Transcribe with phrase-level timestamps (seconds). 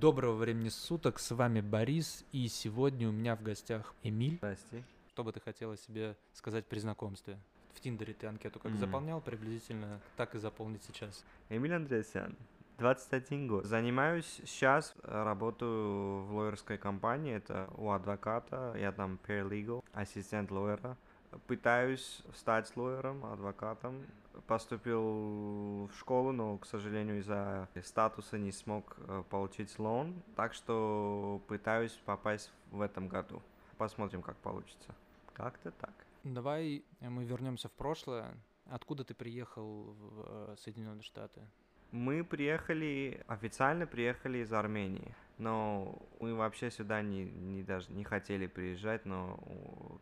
[0.00, 4.36] Доброго времени суток, с вами Борис, и сегодня у меня в гостях Эмиль.
[4.36, 4.84] Здрасте.
[5.08, 7.36] Что бы ты хотела себе сказать при знакомстве?
[7.74, 8.78] В Тиндере ты анкету как Мгм.
[8.80, 11.24] заполнял приблизительно, так и заполнить сейчас.
[11.48, 12.36] Эмиль Андреасян,
[12.78, 13.64] 21 год.
[13.64, 20.96] Занимаюсь сейчас, э, работаю в лоерской компании, это у адвоката, я там paralegal, ассистент лоера.
[21.46, 24.06] Пытаюсь стать лоером, адвокатом.
[24.46, 31.42] Поступил в школу, но, к сожалению, из-за статуса не смог э, получить лон, так что
[31.48, 33.42] пытаюсь попасть в этом году.
[33.76, 34.94] Посмотрим, как получится.
[35.32, 35.92] Как-то так.
[36.24, 38.34] Давай мы вернемся в прошлое.
[38.66, 41.40] Откуда ты приехал в э, Соединенные Штаты?
[41.90, 48.46] Мы приехали, официально приехали из Армении, но мы вообще сюда не, не даже не хотели
[48.46, 49.38] приезжать, но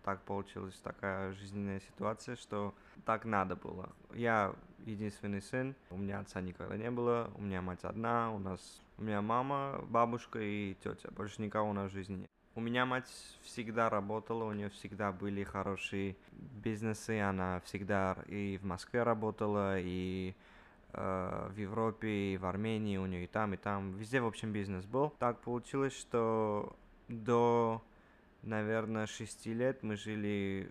[0.04, 3.90] так получилась такая жизненная ситуация, что так надо было.
[4.14, 4.54] Я
[4.84, 9.02] единственный сын, у меня отца никогда не было, у меня мать одна, у нас у
[9.02, 12.30] меня мама, бабушка и тетя, больше никого у нас в жизни нет.
[12.54, 13.10] У меня мать
[13.42, 20.34] всегда работала, у нее всегда были хорошие бизнесы, она всегда и в Москве работала, и
[20.96, 24.84] в Европе, и в Армении, у нее и там, и там, везде, в общем, бизнес
[24.86, 25.10] был.
[25.18, 26.74] Так получилось, что
[27.08, 27.82] до,
[28.42, 30.70] наверное, шести лет мы жили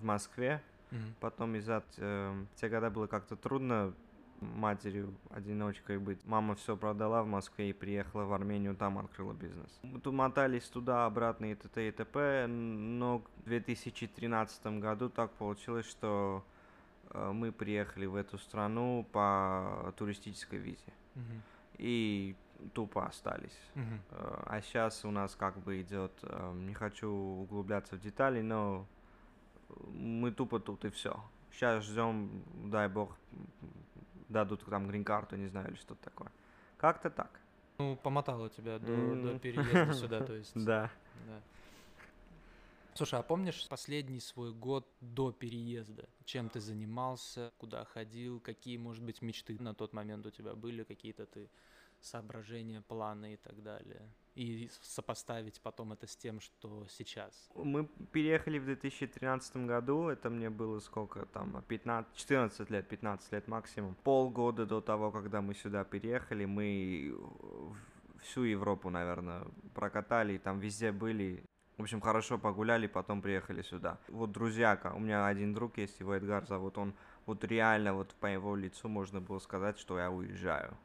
[0.00, 1.14] в Москве, Мгм.
[1.20, 3.92] потом из-за э, те года было как-то трудно
[4.40, 6.24] матерью одиночкой быть.
[6.26, 9.80] Мама все продала в Москве и приехала в Армению, там открыла бизнес.
[9.82, 11.88] Мы тут мотались туда, обратно и т.т.
[11.88, 16.53] и т.п., но в 2013 году так получилось, что э,
[17.14, 20.92] мы приехали в эту страну по туристической визе.
[21.14, 21.42] Мгм.
[21.78, 22.36] И
[22.72, 23.58] тупо остались.
[23.74, 28.86] Э, А сейчас у нас как бы идет, э, не хочу углубляться в детали, но
[29.92, 31.20] мы тупо тут и все.
[31.52, 32.30] Сейчас ждем,
[32.70, 33.16] дай бог,
[34.28, 36.30] дадут там грин-карту, не знаю, или что-то такое.
[36.78, 37.30] Как-то так.
[37.78, 39.38] Ну, помотало тебя до, до М.
[39.38, 40.52] переезда сюда, то есть.
[40.64, 40.90] Да.
[41.26, 41.40] Да.
[42.96, 46.08] Слушай, а помнишь последний свой год до переезда?
[46.24, 50.84] Чем ты занимался, куда ходил, какие, может быть, мечты на тот момент у тебя были,
[50.84, 51.50] какие-то ты
[52.00, 54.08] соображения, планы и так далее?
[54.36, 57.50] И сопоставить потом это с тем, что сейчас.
[57.56, 63.48] Мы переехали в 2013 году, это мне было сколько там, 15, 14 лет, 15 лет
[63.48, 63.96] максимум.
[64.04, 67.16] Полгода до того, когда мы сюда переехали, мы
[68.22, 71.44] всю Европу, наверное, прокатали, там везде были.
[71.76, 73.98] В общем, хорошо погуляли, потом приехали сюда.
[74.08, 76.94] Вот друзьяка, у меня один друг есть, его Эдгар зовут, он
[77.26, 80.76] вот реально вот по его лицу можно было сказать, что я уезжаю.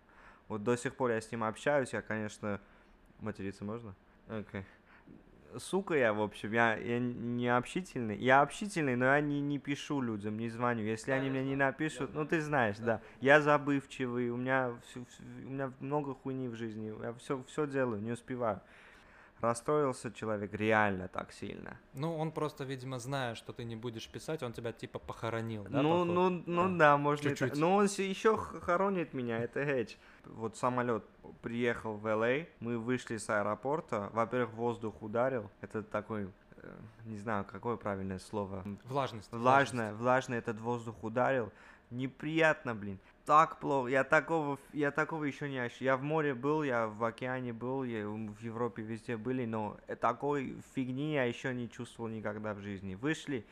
[0.47, 2.59] Вот до сих пор я с ним общаюсь, я, конечно,
[3.19, 3.93] материться можно?
[4.27, 4.65] Окей.
[5.57, 8.17] Сука я, в общем, я, я не общительный.
[8.17, 10.83] Я общительный, но я не, не пишу людям, не звоню.
[10.83, 13.01] Если они мне не напишут, ну ты знаешь, да.
[13.19, 16.93] Я забывчивый, у меня, у меня много хуйни в жизни.
[17.01, 18.61] Я все, все делаю, не успеваю.
[19.41, 21.77] Расстроился человек реально так сильно.
[21.93, 25.81] Ну, он просто, видимо, зная, что ты не будешь писать, он тебя типа похоронил, да?
[25.81, 26.13] ну, походу?
[26.13, 26.77] ну, ну Да.
[26.77, 27.29] да, можно.
[27.29, 27.55] Чуть-чуть.
[27.55, 29.95] Но он еще хоронит меня, это Эдж.
[30.25, 31.03] Вот самолет
[31.41, 34.09] приехал в Л.А., мы вышли с аэропорта.
[34.13, 35.49] Во-первых, воздух ударил.
[35.61, 38.63] Это такой, э, не знаю, какое правильное слово.
[38.83, 39.31] Влажность.
[39.31, 41.51] Влажно, влажно этот воздух ударил.
[41.91, 42.99] Неприятно, блин.
[43.29, 43.89] Так плохо.
[43.89, 45.85] Я такого, я такого еще не ощущал.
[45.85, 49.95] Я в море был, я в океане был, я в Европе везде были, но э,
[49.95, 52.95] такой фигни я еще не чувствовал никогда в жизни.
[52.95, 53.45] Вышли,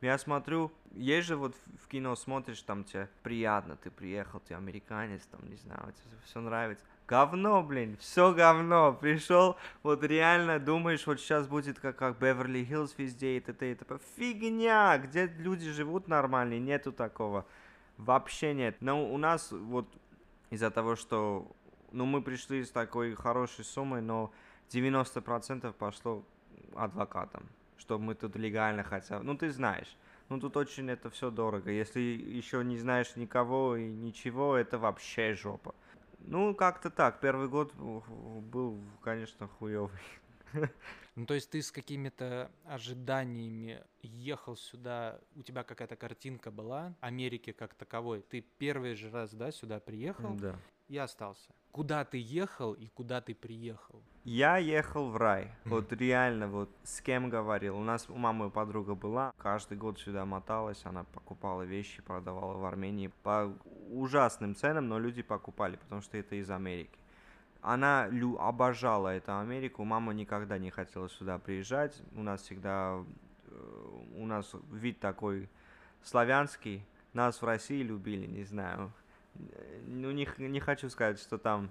[0.00, 5.20] я смотрю, есть же вот в кино смотришь, там тебе приятно, ты приехал, ты американец,
[5.30, 6.86] там, не знаю, тебе все нравится.
[7.06, 8.96] Говно, блин, все говно.
[8.98, 13.72] Пришел, вот реально думаешь, вот сейчас будет как, как Беверли-Хиллз везде и т.д.
[13.72, 13.98] и т.п.
[14.16, 17.44] Фигня, где люди живут нормальные, нету такого.
[18.04, 18.76] Вообще нет.
[18.80, 19.86] Но у нас вот
[20.50, 21.46] из-за того, что
[21.92, 24.32] ну, мы пришли с такой хорошей суммой, но
[24.70, 26.24] 90% пошло
[26.74, 27.44] адвокатам,
[27.76, 29.20] чтобы мы тут легально хотя.
[29.20, 29.96] Ну, ты знаешь.
[30.28, 31.70] Ну, тут очень это все дорого.
[31.70, 35.74] Если еще не знаешь никого и ничего, это вообще жопа.
[36.20, 37.20] Ну, как-то так.
[37.20, 39.98] Первый год был, конечно, хуёвый.
[41.14, 47.52] Ну, то есть ты с какими-то ожиданиями ехал сюда, у тебя какая-то картинка была Америки
[47.52, 48.22] как таковой.
[48.22, 50.56] Ты первый же раз, да, сюда приехал Да.
[50.88, 51.50] и остался.
[51.70, 54.02] Куда ты ехал и куда ты приехал?
[54.24, 55.52] Я ехал в рай.
[55.64, 57.76] Вот реально, вот с кем говорил.
[57.78, 59.32] У нас у мамы подруга была.
[59.38, 60.84] Каждый год сюда моталась.
[60.84, 63.54] Она покупала вещи, продавала в Армении по
[63.90, 66.98] ужасным ценам, но люди покупали, потому что это из Америки.
[67.62, 69.84] Она лю- обожала эту Америку.
[69.84, 72.02] Мама никогда не хотела сюда приезжать.
[72.14, 73.04] У нас всегда
[73.46, 75.48] э, у нас вид такой
[76.02, 76.84] славянский.
[77.12, 78.92] Нас в России любили, не знаю.
[79.86, 81.70] Ну, не, не хочу сказать, что там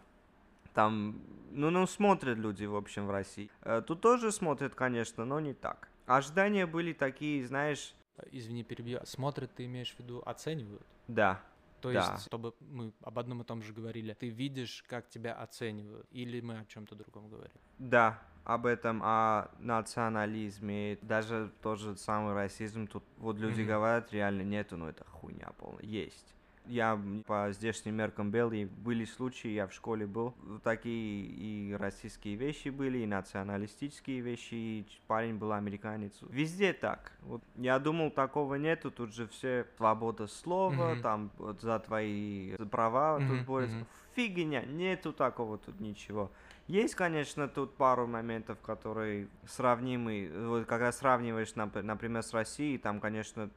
[0.73, 1.21] Там,
[1.51, 3.49] ну, ну, смотрят люди, в общем, в России.
[3.61, 5.89] Э, Тут тоже смотрят, конечно, но не так.
[6.05, 7.93] Ожидания были такие, знаешь,
[8.31, 8.99] Извини, перебью.
[9.03, 10.85] Смотрят, ты имеешь в виду оценивают?
[11.07, 11.41] да,
[11.81, 11.97] То Да.
[11.97, 16.39] есть, чтобы мы об одном и том же говорили, ты видишь, как тебя оценивают, или
[16.41, 17.59] мы о чем-то другом говорим?
[17.77, 23.63] да, об этом, о национализме, даже тот же самый расизм, тут вот люди Мгм.
[23.63, 26.35] говорят, реально нету, но это хуйня полная, есть.
[26.67, 32.69] Я по здешним меркам белый, были случаи, я в школе был, такие и российские вещи
[32.69, 36.13] были, и националистические вещи, и парень был американец.
[36.29, 37.11] Везде так.
[37.21, 41.01] Вот я думал, такого нету, тут же все свобода слова, Мгм.
[41.01, 43.75] там вот за твои права Мгм, тут борются.
[43.77, 43.87] мгм.
[44.15, 46.31] Фигня, нету такого тут ничего.
[46.67, 50.29] Есть, конечно, тут пару моментов, которые сравнимы.
[50.47, 53.49] Вот когда сравниваешь, нап- например, с Россией, там, конечно,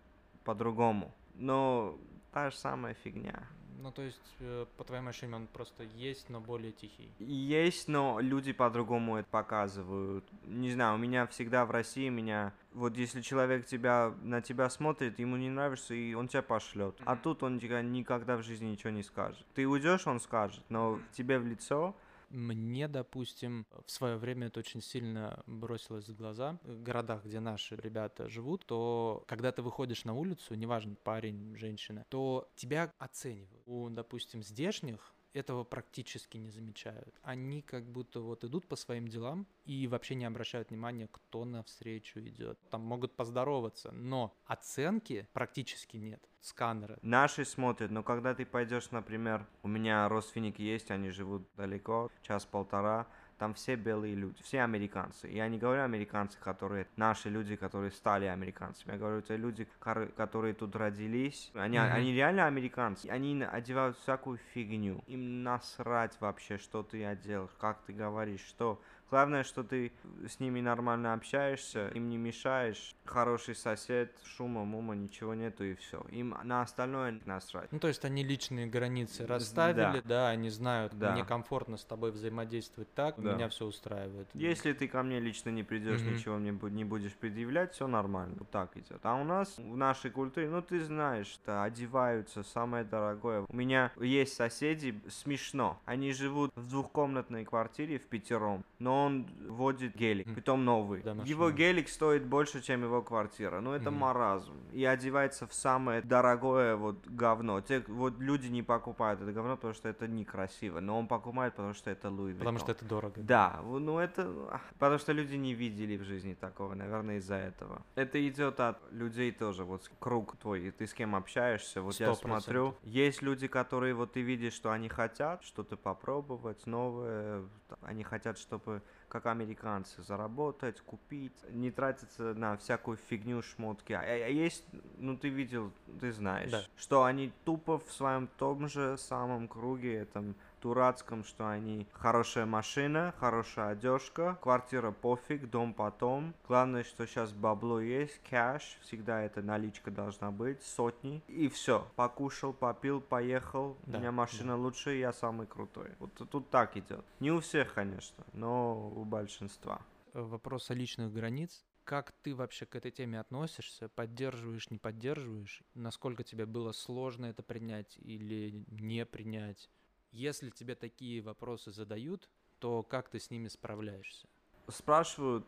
[0.44, 1.12] по-другому.
[1.34, 1.98] Но
[2.34, 3.44] та же самая фигня.
[3.80, 7.12] Ну, то есть, э, по твоим ощущениям, он просто есть, но более тихий.
[7.18, 10.24] Есть, но люди по-другому это показывают.
[10.46, 12.52] Не знаю, у меня всегда в России меня...
[12.72, 16.96] Вот если человек тебя, на тебя смотрит, ему не нравишься, и он тебя пошлет.
[17.04, 17.22] А Мгм.
[17.22, 19.46] тут он тебе никогда в жизни ничего не скажет.
[19.54, 21.94] Ты уйдешь, он скажет, но тебе в лицо
[22.34, 26.58] Мне, допустим, в свое время это очень сильно бросилось в глаза.
[26.64, 32.04] В городах, где наши ребята живут, то когда ты выходишь на улицу, неважно, парень, женщина,
[32.08, 33.62] то тебя оценивают.
[33.66, 37.14] У, допустим, здешних этого практически не замечают.
[37.22, 42.20] Они как будто вот идут по своим делам и вообще не обращают внимания, кто навстречу
[42.20, 42.58] идет.
[42.70, 46.22] Там могут поздороваться, но оценки практически нет.
[46.40, 46.98] Сканеры.
[47.00, 53.06] Наши смотрят, но когда ты пойдешь, например, у меня родственники есть, они живут далеко, час-полтора,
[53.38, 55.28] там все белые люди, все американцы.
[55.28, 58.92] Я не говорю американцы, которые наши люди, которые стали американцами.
[58.92, 61.50] Я говорю, это люди, которые тут родились.
[61.54, 61.92] Они, Мгм.
[61.92, 63.08] они реально американцы.
[63.08, 65.02] Они одевают всякую фигню.
[65.06, 68.80] Им насрать вообще, что ты одел, как ты говоришь, что.
[69.14, 69.92] Главное, что ты
[70.26, 72.96] с ними нормально общаешься, им не мешаешь.
[73.04, 76.00] Хороший сосед, шума, мума, ничего нету и все.
[76.10, 77.70] Им на остальное насрать.
[77.70, 80.08] Ну, то есть они личные границы расставили, да.
[80.08, 81.12] да, они знают, Да.
[81.12, 83.34] мне комфортно с тобой взаимодействовать так, Да.
[83.34, 84.26] меня все устраивает.
[84.34, 88.34] Если ты ко мне лично не придешь, ничего мне не будешь предъявлять, все нормально.
[88.40, 88.98] Вот так идет.
[89.04, 93.44] А у нас в нашей культуре, ну ты знаешь, что одеваются самое дорогое.
[93.48, 95.78] У меня есть соседи, смешно.
[95.84, 101.02] Они живут в двухкомнатной квартире в пятером, но он водит гелик, притом новый.
[101.02, 103.60] Да, его гелик стоит больше, чем его квартира.
[103.60, 104.00] Ну это Мгм.
[104.00, 104.54] маразм.
[104.72, 107.60] И одевается в самое дорогое вот говно.
[107.60, 110.80] Те вот люди не покупают это говно, потому что это некрасиво.
[110.80, 113.20] Но он покупает, потому что это Луи Потому что это дорого.
[113.20, 114.30] Да, ну это...
[114.50, 117.82] ах, Потому что люди не видели в жизни такого, наверное, из-за этого.
[117.94, 121.82] Это идет от людей тоже, вот круг твой, и ты с кем общаешься.
[121.82, 126.66] Вот я Сто смотрю, есть люди, которые вот ты видишь, что они хотят что-то попробовать,
[126.66, 127.44] новое,
[127.82, 128.82] они хотят, чтобы
[129.14, 133.92] как американцы заработать, купить, не тратиться на всякую фигню, шмотки.
[133.92, 134.64] А, а есть,
[134.98, 135.70] ну ты видел,
[136.00, 136.62] ты знаешь, Да.
[136.76, 140.34] что они тупо в своем том же самом круге, этом
[140.64, 146.34] дурацком, что они хорошая машина, хорошая одежка, квартира пофиг, дом потом.
[146.48, 151.22] Главное, что сейчас бабло есть, кэш, всегда эта наличка должна быть, сотни.
[151.28, 151.86] И все.
[151.96, 153.76] Покушал, попил, поехал.
[153.84, 155.90] Да, У меня машина лучше, я самый крутой.
[155.98, 157.04] Вот тут- так идет.
[157.20, 159.80] Не у всех, конечно, но у большинства.
[160.14, 161.62] Вопрос о личных границ.
[161.84, 163.90] Как ты вообще к этой теме относишься?
[163.90, 165.62] Поддерживаешь, не поддерживаешь?
[165.74, 169.68] Насколько тебе было сложно это принять или не принять?
[170.14, 172.30] Если тебе такие вопросы задают,
[172.60, 174.28] то как ты с ними справляешься?
[174.68, 175.44] Спрашивают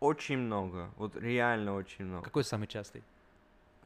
[0.00, 2.24] очень много, вот реально очень много.
[2.24, 3.04] Какой самый частый?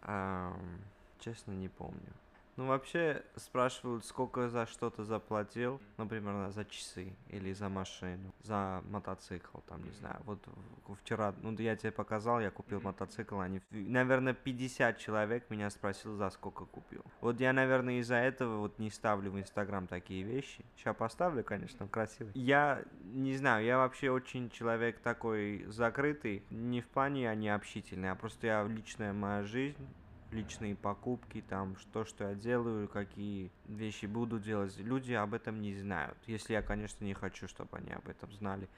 [0.01, 0.81] Ам,
[1.21, 2.11] честно, не помню.
[2.57, 8.81] Ну, вообще, спрашивают, сколько за что-то заплатил, например, на- за часы или за машину, за
[8.91, 10.21] мотоцикл, там, не знаю.
[10.25, 10.47] Вот
[11.03, 16.31] вчера, ну, я тебе показал, я купил мотоцикл, они, наверное, 50 человек меня спросил, за
[16.31, 17.03] сколько купил.
[17.21, 20.65] Вот я, наверное, из-за этого вот не ставлю в Инстаграм такие вещи.
[20.77, 22.33] Сейчас поставлю, конечно, красивый.
[22.35, 28.11] Я не знаю, я вообще очень человек такой закрытый, не в плане я не общительный,
[28.11, 29.89] а просто я личная моя жизнь,
[30.35, 34.77] личные покупки, там, что, что я делаю, какие вещи буду делать.
[34.79, 38.69] Люди об этом не знают, если я, конечно, не хочу, чтобы они об этом знали.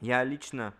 [0.00, 0.74] Я лично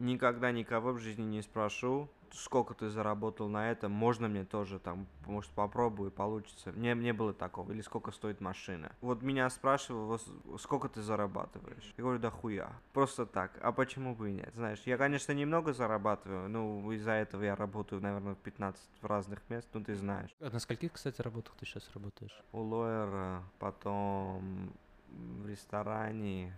[0.00, 5.06] никогда никого в жизни не спрошу, сколько ты заработал на этом, можно мне тоже там,
[5.26, 6.70] может, попробую, получится.
[6.72, 8.92] Мне не было такого, или сколько стоит машина.
[9.00, 11.92] Вот меня спрашивал, «Вот с- сколько ты зарабатываешь?
[11.96, 12.70] Я говорю, да хуя.
[12.92, 13.58] Просто так.
[13.60, 14.52] А почему бы и нет?
[14.54, 19.68] Знаешь, я, конечно, немного зарабатываю, ну, из-за этого я работаю, наверное, в 15 разных мест,
[19.72, 20.30] ну, ты знаешь.
[20.40, 22.40] А на скольких, кстати, работах ты сейчас работаешь?
[22.52, 24.72] У лоера, потом
[25.08, 26.56] в ресторане,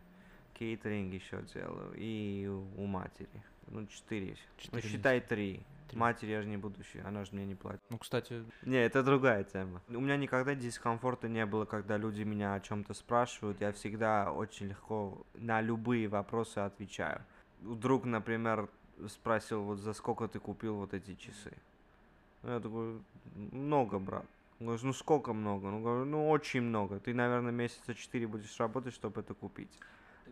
[0.54, 3.28] кейтеринг еще делаю, и у матери.
[3.68, 4.30] Ну, четыре.
[4.30, 5.60] Ну, Четыре считай три.
[5.88, 5.98] Три.
[5.98, 7.80] Матери я же не будущее, она же мне не платит.
[7.90, 9.82] Ну, кстати, Не, это другая тема.
[9.88, 13.60] У меня никогда дискомфорта не было, когда люди меня о чем-то спрашивают.
[13.60, 17.22] Я всегда очень легко на любые вопросы отвечаю.
[17.60, 18.68] Друг, например,
[19.08, 21.52] спросил, вот за сколько ты купил вот эти часы?
[22.42, 23.00] Я такой,
[23.34, 24.26] много, брат.
[24.60, 25.70] Он говорит, ну сколько много?
[25.70, 27.00] Ну, говорю, ну очень много.
[27.00, 29.70] Ты, наверное, месяца четыре будешь работать, чтобы это купить.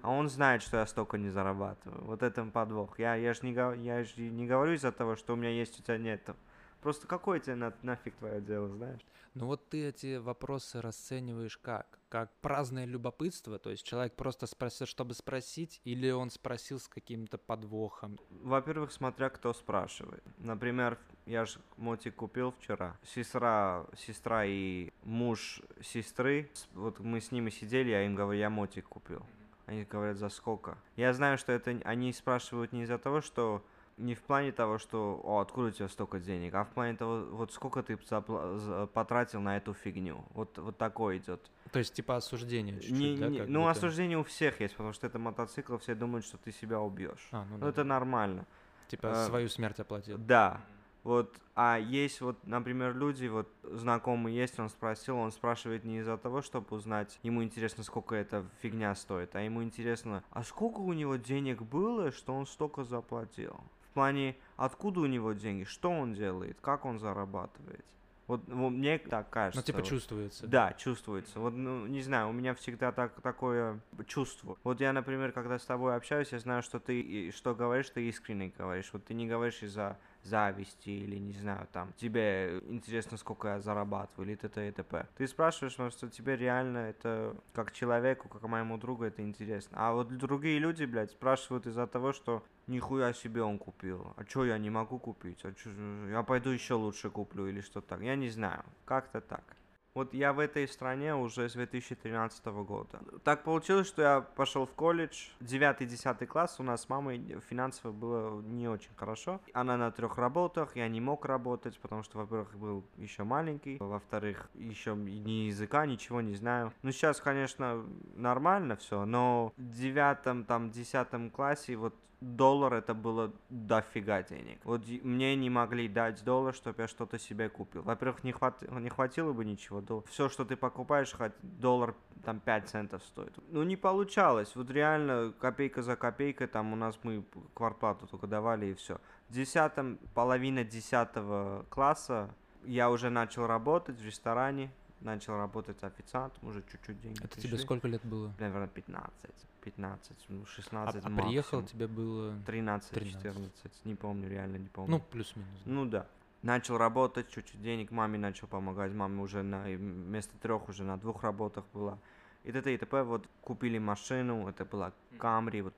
[0.03, 2.05] А он знает, что я столько не зарабатываю.
[2.05, 2.99] Вот этом подвох.
[2.99, 5.83] Я, я же не, я ж не говорю из-за того, что у меня есть, у
[5.83, 6.35] тебя нету.
[6.81, 9.01] Просто какое тебе на- нафиг твое дело, знаешь?
[9.35, 11.99] ну вот ты эти вопросы расцениваешь как?
[12.09, 13.59] Как праздное любопытство?
[13.59, 18.19] То есть человек просто спросил, чтобы спросить, или он спросил с каким-то подвохом?
[18.31, 20.25] Во-первых, смотря кто спрашивает.
[20.39, 22.99] Например, я же мотик купил вчера.
[23.05, 28.89] Сестра, сестра и муж сестры, вот мы с ними сидели, я им говорю, я мотик
[28.89, 29.25] купил.
[29.71, 30.77] Они говорят, за сколько?
[30.97, 33.65] Я знаю, что это они спрашивают не из-за того, что
[33.99, 37.21] не в плане того, что «О, откуда у тебя столько денег?», а в плане того,
[37.31, 40.25] вот сколько ты потратил на эту фигню.
[40.31, 41.49] Вот, вот такое идет.
[41.71, 43.29] То есть типа осуждение чуть-чуть, Не- да?
[43.29, 43.71] не- ну, будто?
[43.71, 47.29] осуждение у всех есть, потому что это мотоцикл, все думают, что ты себя убьешь.
[47.31, 47.69] А, ну Ну, да.
[47.69, 48.47] это нормально.
[48.89, 50.19] Типа а, свою смерть оплатил.
[50.19, 50.61] Да.
[51.03, 56.19] Вот, а есть вот, например, люди, вот знакомый есть, он спросил, он спрашивает не из-за
[56.19, 60.93] того, чтобы узнать, ему интересно, сколько эта фигня стоит, а ему интересно, а сколько у
[60.93, 63.57] него денег было, что он столько заплатил?
[63.91, 67.85] В плане, откуда у него деньги, что он делает, как он зарабатывает?
[68.31, 69.61] Вот, вот мне так кажется.
[69.61, 69.89] Ну, типа вот.
[69.89, 70.47] чувствуется.
[70.47, 71.41] Да, чувствуется.
[71.41, 74.57] Вот, ну, не знаю, у меня всегда так, такое чувство.
[74.63, 78.53] Вот я, например, когда с тобой общаюсь, я знаю, что ты, что говоришь, ты искренне
[78.57, 78.89] говоришь.
[78.93, 84.29] Вот ты не говоришь из-за зависти или, не знаю, там, тебе интересно, сколько я зарабатываю,
[84.29, 84.69] или т.т.
[84.69, 85.07] и т.п.
[85.17, 89.77] Ты спрашиваешь, потому что тебе реально это, как человеку, как моему другу, это интересно.
[89.81, 94.13] А вот другие люди, блядь, спрашивают из-за того, что нихуя себе он купил.
[94.17, 95.45] А чё я не могу купить?
[95.45, 95.71] А чё,
[96.11, 98.01] я пойду еще лучше куплю или что так.
[98.03, 98.65] Я не знаю.
[98.85, 99.45] Как-то так.
[99.95, 103.01] Вот я в этой стране уже с 2013 года.
[103.25, 105.29] Так получилось, что я пошел в колледж.
[105.41, 109.41] 9-10 класс у нас с мамой финансово было не очень хорошо.
[109.53, 114.49] Она на трех работах, я не мог работать, потому что, во-первых, был еще маленький, во-вторых,
[114.55, 116.73] еще ни языка, ничего не знаю.
[116.83, 123.33] Ну, сейчас, конечно, нормально все, но в девятом, там, десятом классе вот доллар это было
[123.49, 124.61] дофига денег.
[124.65, 127.83] Вот мне не могли дать доллар, чтобы я что-то себе купил.
[127.83, 129.83] Во-первых, не, хват- не хватило бы ничего.
[130.09, 133.33] Все, что ты покупаешь, хоть доллар там 5 центов стоит.
[133.49, 134.55] Ну, не получалось.
[134.55, 137.25] Вот реально копейка за копейкой, там у нас мы
[137.55, 138.99] квартплату только давали и все.
[139.29, 142.35] В десятом, половина десятого класса
[142.65, 147.59] я уже начал работать в ресторане, начал работать официантом, уже чуть-чуть деньги Это тебе пришли.
[147.65, 148.35] сколько лет было?
[148.39, 151.67] Наверное, 15, 15, ну, А, 16 а приехал максимум.
[151.67, 152.35] тебе было...
[152.47, 153.23] 13, 13.
[153.23, 154.91] 14, не помню, реально не помню.
[154.91, 155.63] Ну, плюс-минус.
[155.65, 155.71] да.
[155.71, 156.07] Ну да.
[156.43, 158.93] Начал работать, чуть-чуть денег маме начал помогать.
[158.93, 161.99] Мама уже на вместо трех уже на двух работах была.
[162.45, 162.75] И т.д.
[162.75, 163.03] и т.п.
[163.03, 165.75] Вот купили машину, это была Камри, вот,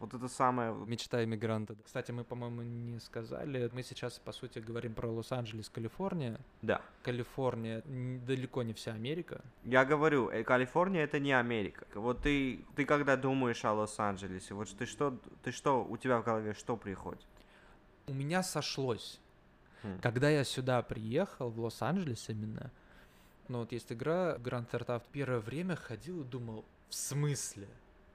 [0.00, 0.74] вот это самое.
[0.86, 1.76] Мечта иммигранта.
[1.84, 3.68] Кстати, мы, по-моему, не сказали.
[3.72, 6.40] Мы сейчас, по сути, говорим про Лос-Анджелес, Калифорния.
[6.62, 6.80] Да.
[7.02, 7.82] Калифорния
[8.26, 9.42] далеко не вся Америка.
[9.64, 11.86] Я говорю, э, Калифорния это не Америка.
[11.94, 16.24] Вот ты, ты когда думаешь о Лос-Анджелесе, вот ты что, ты что, у тебя в
[16.24, 17.26] голове что приходит?
[18.06, 19.20] У меня сошлось.
[19.82, 20.00] Хм.
[20.00, 22.70] Когда я сюда приехал, в Лос-Анджелес именно,
[23.48, 27.68] ну вот есть игра Grand Theft Auto, первое время ходил и думал, в смысле?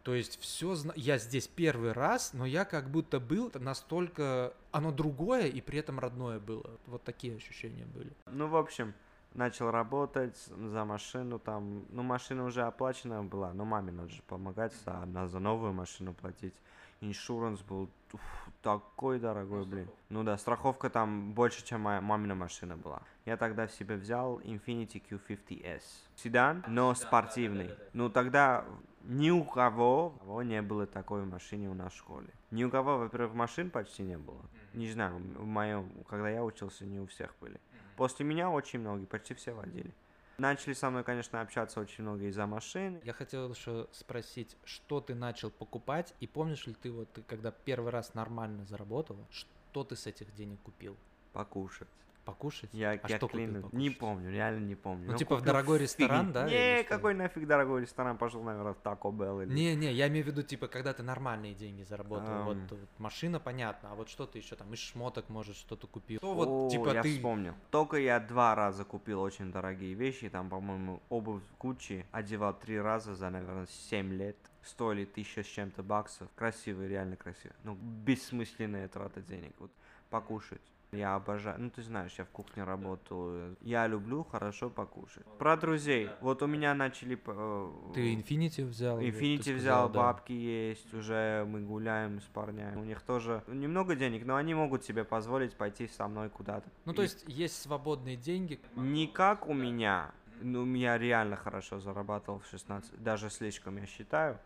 [0.06, 0.94] То есть все зна...
[0.96, 4.54] Я здесь первый раз, но я как будто был настолько...
[4.72, 6.70] Оно другое и при этом родное было.
[6.86, 8.14] Вот такие ощущения были.
[8.28, 8.94] Ну, в общем,
[9.34, 11.86] начал работать за машину там.
[11.90, 16.14] Ну, машина уже оплачена была, но маме надо же помогать, за, на, за новую машину
[16.14, 16.54] платить.
[17.02, 18.22] Иншуранс был уф,
[18.62, 19.90] такой дорогой, блин.
[20.10, 23.02] Ну да, страховка там больше, чем моя мамина машина была.
[23.26, 25.82] Я тогда в себе взял Infiniti Q50S.
[26.16, 27.72] Седан, но спортивный.
[27.94, 28.66] Ну тогда
[29.08, 32.28] ни у кого, у кого не было такой машины у нас в школе.
[32.52, 34.42] Ни у кого, во-первых, машин почти не было.
[34.74, 37.60] Не знаю, в моем, когда я учился, не у всех были.
[37.98, 39.94] После меня очень многие, почти все водили.
[40.38, 43.00] Начали со мной, конечно, общаться очень много из-за машин.
[43.04, 47.52] Я хотел еще спросить, что ты начал покупать, и помнишь ли ты вот, ты, когда
[47.52, 50.98] первый раз нормально заработал, что ты с этих денег купил?
[51.32, 51.88] Покушать.
[52.26, 52.72] Покушать?
[52.74, 55.12] Я, а я что клянусь, не помню, реально не помню.
[55.12, 55.84] Ну, типа в дорогой фигни.
[55.86, 56.90] ресторан, да, Не, что?
[56.90, 59.54] какой нафиг дорогой ресторан, пошел, наверное, в Taco Bell или...
[59.54, 62.44] Не-не, я имею в виду, типа, когда ты нормальные деньги заработал.
[62.44, 62.68] Вот, Ам.
[62.72, 66.18] вот машина, понятно, а вот что ты еще там, из шмоток, может, что-то купил.
[66.18, 67.16] Что О, вот, типа, я ты...
[67.16, 67.54] вспомнил.
[67.70, 73.16] Только я два раза купил очень дорогие вещи, там, по-моему, обувь Гуччи одевал три раза
[73.16, 74.38] за, наверное, 7 лет.
[74.64, 76.28] Стоили тысяча с чем-то баксов.
[76.36, 77.56] Красивые, реально красивые.
[77.64, 79.54] Ну, бессмысленная трата денег.
[79.60, 79.72] Вот,
[80.10, 80.62] покушать.
[80.96, 83.56] Я обожаю, ну ты знаешь, я в кухне работаю.
[83.62, 85.26] Я люблю хорошо покушать.
[85.38, 86.10] Про друзей.
[86.22, 87.20] Вот у меня начали...
[87.26, 89.00] э, Ты Infinity взял?
[89.00, 90.00] сказал, взял, да.
[90.00, 92.76] бабки есть, уже мы гуляем с парнями.
[92.80, 96.70] У них тоже немного денег, но они могут себе позволить пойти со мной куда-то.
[96.86, 98.60] Ну, И то есть, есть свободные деньги.
[98.76, 100.12] не как у меня,
[100.42, 104.40] ну, я реально хорошо зарабатывал в 16, даже слишком, я считаю.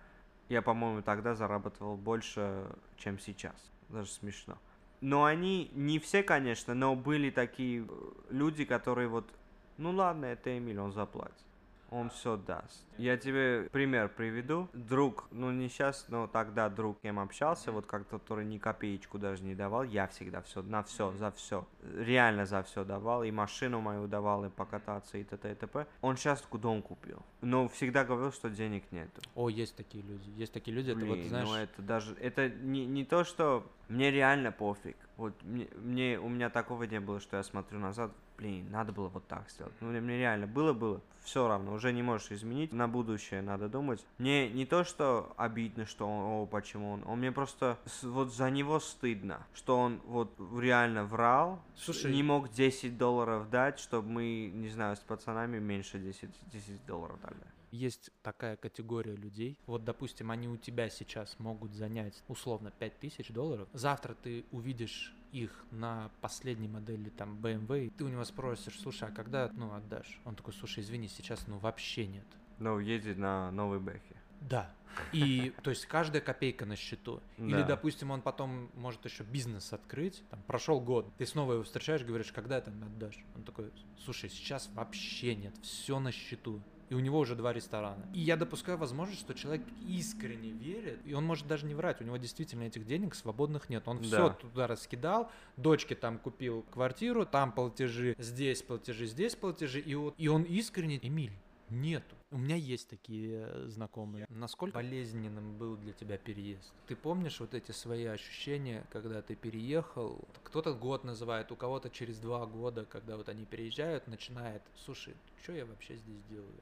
[0.49, 2.65] Я, по-моему, тогда зарабатывал больше,
[2.97, 3.55] чем сейчас.
[3.89, 4.57] Даже смешно.
[5.01, 9.29] Но они, не все, конечно, но были такие э, люди, которые вот,
[9.77, 11.48] ну ладно, это Эмиль, он заплатит.
[11.91, 12.85] Он все даст.
[12.97, 14.67] Я тебе пример приведу.
[14.73, 19.43] Друг, ну не сейчас, но тогда друг, кем общался, вот как который ни копеечку даже
[19.43, 23.81] не давал, я всегда все, на все, за все, реально за все давал, и машину
[23.81, 25.51] мою давал, и покататься, и т.т.
[25.51, 25.87] и т.п.
[26.01, 29.21] Он сейчас дом купил, но всегда говорил, что денег нету.
[29.35, 30.29] О, есть такие люди.
[30.31, 31.47] Есть такие люди, это вот, Блин, знаешь...
[31.47, 34.97] ну это даже, это не, не то, что мне реально пофиг.
[35.17, 39.09] Вот мне, мне, у меня такого не было, что я смотрю назад, блин, надо было
[39.09, 39.73] вот так сделать.
[39.81, 44.05] Ну, мне, реально было-было, все равно, уже не можешь изменить, на будущее надо думать.
[44.17, 48.49] Мне не то, что обидно, что он, о, почему он, он мне просто, вот за
[48.49, 54.51] него стыдно, что он вот реально врал, Слушай- не мог 10 долларов дать, чтобы мы,
[54.53, 57.35] не знаю, с пацанами меньше 10, 10 долларов дали.
[57.71, 59.59] Есть такая категория людей.
[59.67, 63.67] Вот, допустим, они у тебя сейчас могут занять условно 5000 долларов.
[63.73, 69.07] Завтра ты увидишь их на последней модели там BMW, и ты у него спросишь, слушай,
[69.07, 70.19] а когда, ну, отдашь?
[70.25, 72.25] Он такой, слушай, извини, сейчас, ну, вообще нет.
[72.59, 74.15] Ну, ездит на новой бэхе.
[74.41, 74.71] Да.
[75.13, 77.21] И, то есть, каждая копейка на счету.
[77.37, 77.63] Или, Да.
[77.63, 82.31] допустим, он потом может еще бизнес открыть, там, прошел год, ты снова его встречаешь, говоришь,
[82.31, 83.23] когда ты отдашь?
[83.35, 83.71] Он такой,
[84.03, 86.61] слушай, сейчас вообще нет, все на счету.
[86.89, 88.03] И у него уже два ресторана.
[88.13, 92.03] И я допускаю возможность, что человек искренне верит, и он может даже не врать, у
[92.03, 93.87] него действительно этих денег свободных нет.
[93.87, 94.29] Он все Да.
[94.29, 100.27] туда раскидал, дочке там купил квартиру, там платежи, здесь платежи, здесь платежи, и, вот, и
[100.27, 101.33] он искренне, Эмиль,
[101.69, 102.15] нету.
[102.31, 104.25] У меня есть такие э, знакомые.
[104.29, 106.71] Насколько болезненным был для тебя переезд?
[106.87, 110.19] Ты помнишь вот эти свои ощущения, когда ты переехал?
[110.43, 115.53] Кто-то год называет, у кого-то через два года, когда вот они переезжают, начинает, слушай, что
[115.53, 116.53] я вообще здесь делаю?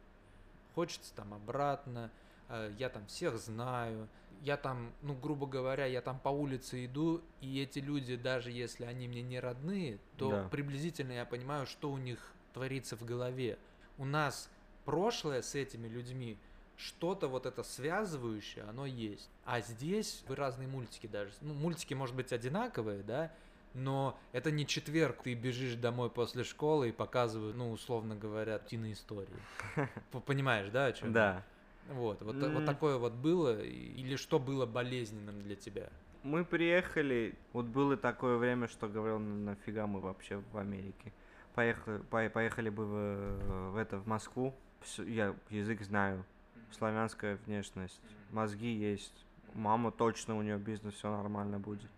[0.78, 2.12] Хочется там обратно,
[2.50, 4.08] э, я там всех знаю,
[4.44, 8.86] я там, ну, грубо говоря, я там по улице иду, и эти люди, даже если
[8.86, 10.48] они мне не родные, то Да.
[10.50, 12.20] приблизительно я понимаю, что у них
[12.54, 13.58] творится в голове.
[13.98, 14.52] У нас
[14.86, 16.38] прошлое с этими людьми,
[16.76, 19.32] что-то вот это связывающее, оно есть.
[19.46, 21.32] А здесь вы разные мультики даже.
[21.42, 23.32] Ну, мультики, может быть, одинаковые, да,
[23.78, 28.94] но это не четверг, ты бежишь домой после школы и показывают, ну, условно говоря, утиные
[28.94, 29.30] истории.
[30.26, 31.14] Понимаешь, да, о чем?
[31.14, 31.44] Да.
[31.90, 35.90] Вот, вот, та- вот такое вот было, или что было болезненным для тебя?
[36.24, 41.14] Мы приехали, вот было такое время, что говорил, «Ну, нафига мы вообще в Америке.
[41.54, 44.54] Поехали, по- поехали бы в, в это, в Москву.
[44.98, 46.26] Я язык знаю,
[46.72, 49.26] славянская внешность, мозги есть.
[49.54, 51.90] Мама точно, у нее бизнес, все нормально будет.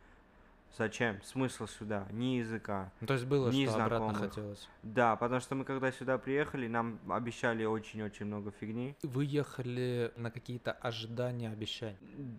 [0.77, 1.21] Зачем?
[1.23, 2.08] Смысл сюда?
[2.12, 2.91] Ни языка.
[3.01, 4.17] Ну, то есть было, что обратно Незнакомых.
[4.19, 4.69] хотелось.
[4.84, 8.95] Да, потому что мы когда сюда приехали, нам обещали очень-очень много фигни.
[9.03, 11.97] Вы ехали на какие-то ожидания, обещания.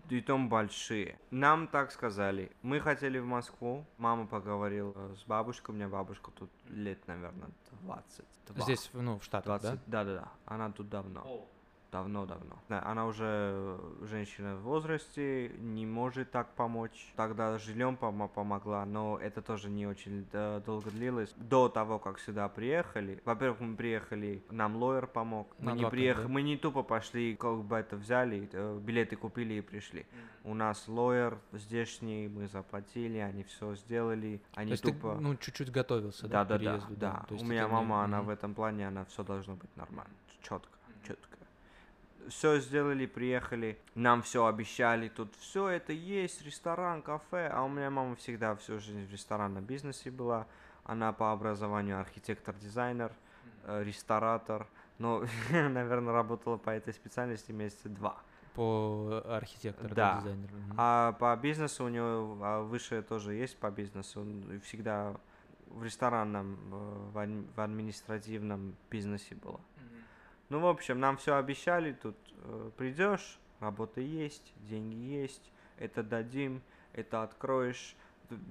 [0.08, 1.18] И том большие.
[1.30, 2.50] Нам так сказали.
[2.62, 3.84] Мы хотели в Москву.
[3.98, 5.74] Мама поговорила с бабушкой.
[5.74, 7.50] У меня бабушка тут лет, наверное,
[7.82, 8.24] 20.
[8.56, 9.80] Здесь, ну, в Штатах, 20.
[9.86, 10.28] Да, да, да.
[10.46, 11.22] Она тут давно.
[11.22, 11.59] да?
[11.92, 12.56] Давно-давно.
[12.68, 17.12] Да, она уже э, женщина в возрасте, не может так помочь.
[17.16, 21.32] Тогда жильем помо- помогла, но это тоже не очень э, долго длилось.
[21.36, 25.52] До того, как сюда приехали, во-первых, мы приехали, нам лоер помог.
[25.58, 26.28] Мы На не да?
[26.28, 30.06] мы не тупо пошли, как бы это взяли, э, билеты купили и пришли.
[30.44, 35.18] У нас лоер здешний, мы заплатили, они все сделали, они То есть ты, тупо.
[35.20, 37.26] ну, чуть-чуть готовился, Да, да, да, да, да.
[37.30, 38.26] Есть У меня не- мама, она мгм.
[38.26, 40.78] в этом плане, она все должно быть нормально, четко.
[42.30, 47.90] Все сделали, приехали, нам все обещали, тут все это есть, ресторан, кафе, а у меня
[47.90, 50.46] мама всегда всю жизнь в ресторанном бизнесе была,
[50.84, 53.12] она по образованию архитектор-дизайнер,
[53.64, 58.16] э, ресторатор, но, наверное, работала по этой специальности месяца два.
[58.54, 60.20] По архитектору, Да.
[60.20, 60.54] дизайнеру.
[60.76, 64.24] А по бизнесу у него а, высшее тоже есть по бизнесу.
[64.62, 65.16] Всегда
[65.66, 69.60] в ресторанном, э, в, адми- в административном бизнесе была.
[70.50, 76.60] Ну, в общем, нам все обещали, тут э, придешь, работа есть, деньги есть, это дадим,
[76.92, 77.94] это откроешь,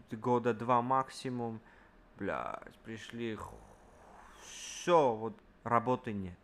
[0.10, 1.60] года два максимум,
[2.18, 3.38] блядь, пришли,
[4.42, 6.38] все, вот работы нет.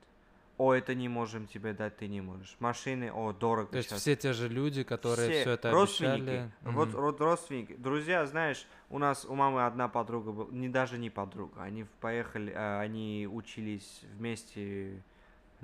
[0.57, 2.55] О, это не можем тебе дать, ты не можешь.
[2.59, 3.99] Машины, о, дорого То есть щас.
[4.01, 6.51] все те же люди, которые Все все это родственники, обещали.
[6.63, 6.97] вот Мгм.
[6.97, 11.61] род- родственники, друзья, знаешь, у нас у мамы одна подруга была, не даже не подруга,
[11.63, 15.03] они поехали, а, они учились вместе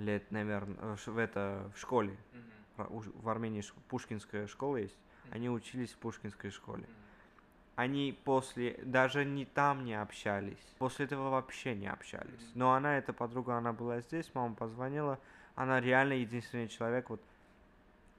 [0.01, 2.15] лет, наверное, в это в школе,
[2.77, 4.97] в Армении Пушкинская школа есть,
[5.31, 6.85] они учились в Пушкинской школе.
[7.75, 12.51] Они после, даже не там не общались, после этого вообще не общались.
[12.53, 15.19] Но она, эта подруга, она была здесь, мама позвонила,
[15.55, 17.21] она реально единственный человек, вот,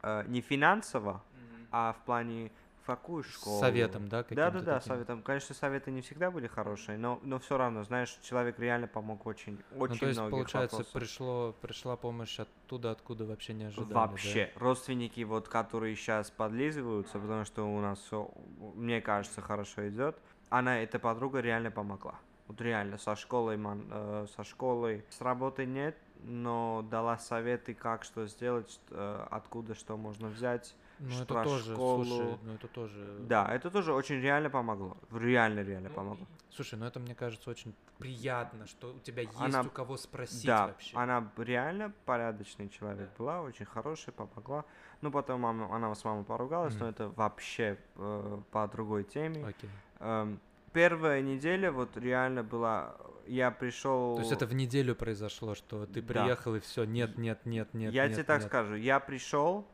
[0.02, 1.22] э, не финансово,
[1.70, 2.50] а в плане
[2.86, 3.60] какую школу?
[3.60, 4.92] Советом, да, Да, да, да, таким?
[4.92, 5.22] советом.
[5.22, 9.58] Конечно, советы не всегда были хорошие, но, но все равно, знаешь, человек реально помог очень,
[9.70, 10.92] очень Ну, то есть, многих получается, вопросах.
[10.92, 13.88] пришло, пришла помощь оттуда, откуда вообще не ожидали.
[13.90, 14.06] да?
[14.06, 18.30] Вообще, родственники, вот, которые сейчас подлизываются, потому что у нас все,
[18.74, 20.16] мне кажется, хорошо идет,
[20.48, 22.18] она, эта подруга реально помогла.
[22.48, 28.04] Вот реально, со школой, ман- э, со школой, с работы нет, но дала советы, как
[28.04, 30.74] что сделать, э, откуда что можно взять.
[31.02, 32.04] Ну, это тоже, школу.
[32.04, 33.16] слушай, ну это тоже...
[33.20, 34.96] Да, это тоже очень реально помогло.
[35.10, 36.26] Реально, реально Ну, помогло.
[36.50, 40.46] Слушай, ну это, мне кажется, очень приятно, что у тебя есть Она- у кого спросить
[40.46, 40.96] Да, вообще.
[40.96, 44.64] она реально порядочный человек была, очень хорошая, помогла.
[45.00, 46.90] Ну, потом мама, она с мамой поругалась, но Мгм.
[46.90, 49.44] это вообще э, по другой теме.
[49.44, 49.70] Окей.
[49.98, 50.38] Эм,
[50.72, 54.14] первая неделя вот реально была, я пришел...
[54.14, 56.06] То есть это в неделю произошло, что ты Да.
[56.08, 58.48] приехал и все, нет, нет, нет, нет, я нет, тебе так нет.
[58.48, 59.66] скажу, я пришел,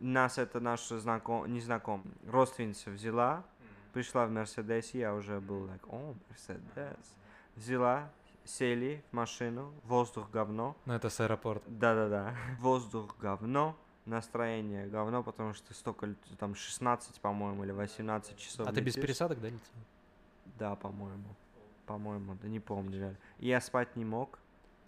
[0.00, 3.44] нас это наша знаком, не знаком, родственница взяла,
[3.92, 7.14] пришла в Мерседесе, я уже был like, о, Мерседес.
[7.56, 8.10] Взяла,
[8.44, 11.64] сели в машину, воздух говно, Ну это с аэропорта.
[11.70, 12.34] Да-да-да.
[12.60, 13.76] Воздух говно,
[14.06, 18.96] настроение говно, потому что столько, лет- там 16, по-моему, или 18 часов А ты без
[18.96, 19.02] летишь.
[19.02, 19.60] пересадок, да, летел?
[20.58, 21.24] Да, по-моему.
[21.86, 23.18] По-моему, да не помню реально.
[23.38, 24.38] Я спать не мог.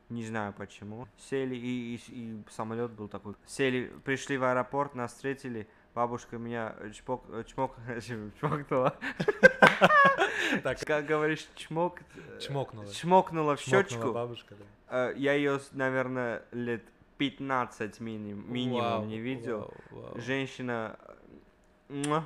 [0.09, 1.09] Не знаю почему.
[1.19, 3.35] Сели, и, и, самолет был такой.
[3.47, 5.67] Сели, пришли в аэропорт, нас встретили.
[5.95, 7.77] Бабушка меня чпок, чмок,
[8.41, 8.97] чмокнула.
[10.63, 12.01] Так, Как говоришь, чмок...
[12.15, 12.87] э, Чмокнула.
[12.93, 14.13] Чмокнула в щечку.
[14.13, 15.11] бабушка, да.
[15.11, 16.85] Э, Я ее, наверное, лет
[17.19, 19.73] 15 минимум, минимум не видел.
[20.15, 20.99] Женщина,
[21.89, 22.21] э,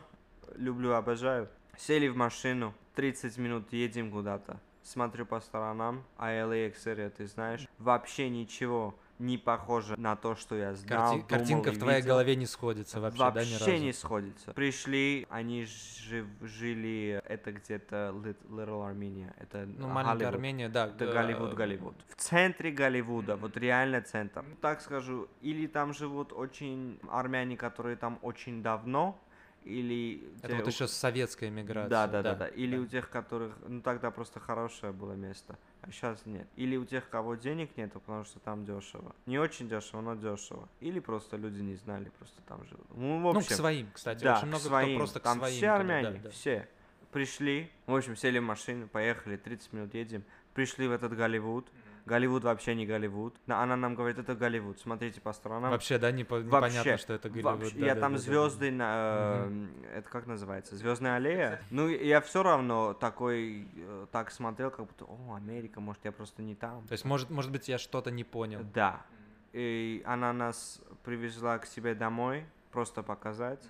[0.56, 1.48] люблю, обожаю.
[1.78, 4.60] Сели в машину, 30 минут едем куда-то.
[4.82, 10.72] Смотрю по сторонам, а area, ты знаешь, вообще ничего не похоже на то, что я
[10.74, 12.08] знал, Карти- думал Картинка в твоей видел.
[12.14, 14.52] голове не сходится вообще, да, ни Вообще не сходится.
[14.54, 20.34] Пришли, они жив- жили, это где-то Lit- Little Armenia, это Ну, маленькая Голливуд.
[20.34, 20.86] Армения, да.
[20.86, 21.94] Это г- Голливуд, э, Голливуд.
[22.08, 24.42] В центре Голливуда, вот реально центр.
[24.62, 29.18] Так скажу, или там живут очень армяне, которые там очень давно,
[29.64, 30.22] или...
[30.42, 31.88] Это вот у- еще советская миграция.
[31.88, 32.46] Да, да, да, да.
[32.48, 32.82] Или да.
[32.82, 33.54] у тех, которых...
[33.66, 36.46] Ну, тогда просто хорошее было место, а сейчас нет.
[36.56, 39.14] Или у тех, кого денег нету, потому что там дешево.
[39.26, 40.68] Не очень дешево, но дешево.
[40.80, 42.86] Или просто люди не знали, просто там живут.
[42.94, 44.24] Ну, в Ну, к общем, своим, кстати.
[44.24, 44.88] да, Очень много своим.
[44.90, 45.52] кто просто к Там своим.
[45.54, 46.30] все туда, армяне, да, да.
[46.30, 46.68] все.
[47.12, 50.22] Пришли, в общем, сели в машину, поехали, 30 минут едем.
[50.54, 51.66] Пришли в этот Голливуд.
[52.10, 53.34] Голливуд вообще не Голливуд.
[53.46, 54.80] На- Она нам говорит, это Голливуд.
[54.80, 55.70] Смотрите по сторонам.
[55.70, 57.60] Вообще, да, не по- Вообще, непонятно, что это Голливуд.
[57.60, 58.30] Вообще, да, я да, там да, да, да.
[58.30, 59.34] звезды на...
[59.46, 59.66] э,
[59.98, 60.76] Это как называется?
[60.76, 61.60] Звездная аллея?
[61.70, 66.42] Ну, я все равно такой, э, так смотрел, как будто, о, Америка, может, я просто
[66.42, 66.84] не там.
[66.88, 68.60] То есть, может, может быть, я что-то не понял.
[68.74, 69.02] Да.
[69.52, 73.64] И она нас привезла к себе домой, просто показать.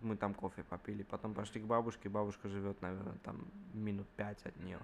[0.00, 2.08] Мы там кофе попили, потом пошли к бабушке.
[2.08, 4.78] Бабушка живет, наверное, там минут пять от нее.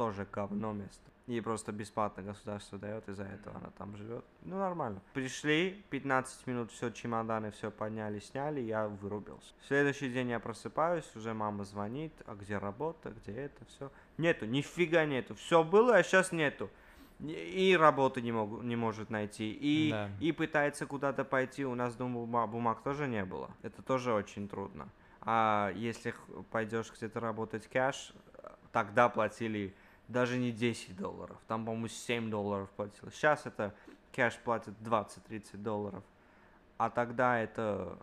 [0.00, 1.10] Тоже говно место.
[1.26, 4.24] Ей просто бесплатно государство дает, из-за этого она там живет.
[4.40, 5.02] Ну, нормально.
[5.12, 9.52] Пришли, 15 минут, все, чемоданы, все подняли, сняли, я вырубился.
[9.60, 13.92] В следующий день я просыпаюсь, уже мама звонит, а где работа, где это, все.
[14.16, 15.34] Нету, нифига нету.
[15.34, 16.70] Все было, а сейчас нету.
[17.20, 20.08] И работы не, могу, не может найти, и, Да.
[20.18, 21.66] и пытается куда-то пойти.
[21.66, 23.50] У нас дома бума- бумаг тоже не было.
[23.60, 24.88] Это тоже очень трудно.
[25.20, 26.14] А если
[26.50, 28.14] пойдешь где-то работать кэш,
[28.72, 29.74] тогда платили
[30.10, 31.38] даже не 10 долларов.
[31.46, 33.10] Там, по-моему, 7 долларов платил.
[33.10, 33.74] Сейчас это
[34.12, 36.02] кэш платит 20-30 долларов.
[36.78, 37.98] А тогда это...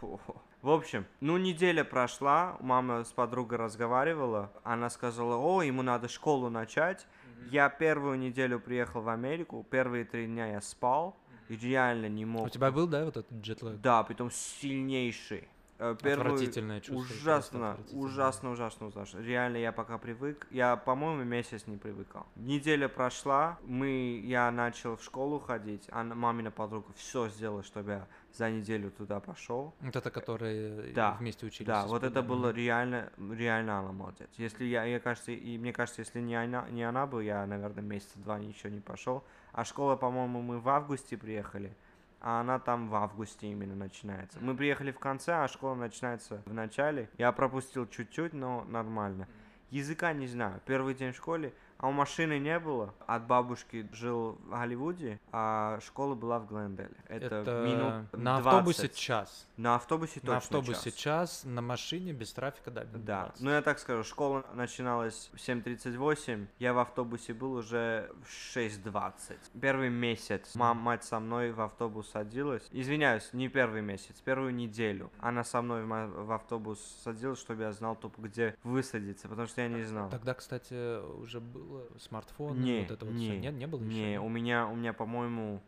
[0.00, 0.20] фу.
[0.62, 6.50] В общем, ну неделя прошла, мама с подругой разговаривала, она сказала, о, ему надо школу
[6.50, 7.08] начать.
[7.50, 11.16] Я первую неделю приехал в Америку, первые три дня я спал,
[11.48, 12.46] и реально не мог.
[12.46, 13.80] У тебя был, да, вот этот джетлаг?
[13.80, 15.48] Да, притом сильнейший.
[15.82, 17.16] Э, Первый Отвратительное чувство.
[17.16, 19.18] ужасно, ужасно, ужасно, ужасно.
[19.18, 20.46] Реально, я пока привык.
[20.52, 22.24] Я, по-моему, месяц не привыкал.
[22.36, 28.06] Неделя прошла, мы, я начал в школу ходить, а мамина подруга все сделала, чтобы я
[28.32, 29.74] за неделю туда пошел.
[29.80, 31.66] Вот это, которые Да, вместе учились.
[31.66, 34.28] Да, вот это было реально, реально она молодец.
[34.36, 37.82] Если я, я кажется, и мне кажется, если не она, не она бы, я, наверное,
[37.82, 39.24] месяца два ничего не пошел.
[39.52, 41.76] А школа, по-моему, мы в августе приехали,
[42.22, 44.38] а она там в августе именно начинается.
[44.40, 47.10] Мы приехали в конце, а школа начинается в начале.
[47.18, 49.26] Я пропустил чуть-чуть, но нормально.
[49.70, 50.60] Языка не знаю.
[50.64, 51.52] Первый день в школе,
[51.82, 52.94] а у машины не было.
[53.06, 56.94] От бабушки жил в Голливуде, а школа была в Гленделе.
[57.08, 58.46] Это, Это минут на 20.
[58.46, 59.48] автобусе час.
[59.56, 60.94] На автобусе точно на автобусе час.
[60.94, 61.44] час.
[61.44, 63.40] на машине без трафика, да, Да, 20.
[63.42, 69.36] ну я так скажу, школа начиналась в 7.38, я в автобусе был уже в 6.20.
[69.60, 72.68] Первый месяц мам, мать со мной в автобус садилась.
[72.70, 75.10] Извиняюсь, не первый месяц, первую неделю.
[75.18, 79.68] Она со мной в, автобус садилась, чтобы я знал тупо, где высадиться, потому что я
[79.68, 80.08] не знал.
[80.10, 83.38] Тогда, кстати, уже было смартфон, Не, вот это вот не, всё.
[83.38, 84.18] Нет, не было Не, еще.
[84.20, 85.60] у меня, у меня, по-моему,